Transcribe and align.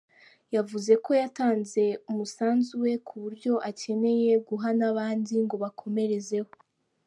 Yavuze 0.55 0.91
ko 1.03 1.11
yatanze 1.21 1.83
umusanzu 2.11 2.71
we 2.83 2.91
ku 3.07 3.15
buryo 3.23 3.53
akeneye 3.69 4.31
guha 4.47 4.69
n’abandi 4.79 5.33
ngo 5.43 5.55
bakomerezeho. 5.63 6.51